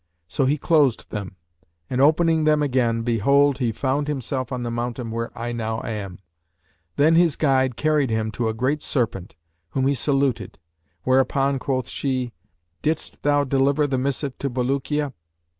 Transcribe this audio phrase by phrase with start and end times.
[0.27, 1.35] So he closed them
[1.87, 6.17] and opening them again, behold, he found himself on the mountain where I now am.
[6.95, 9.35] Then his guide carried him to a great serpent,
[9.69, 10.57] whom he saluted;
[11.03, 12.33] whereupon quoth she,
[12.81, 15.13] 'Didst thou deliver the missive to Bulukiya?'